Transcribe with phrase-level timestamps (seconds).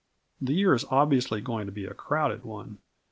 [0.41, 2.79] The year is obviously going to be a crowded one.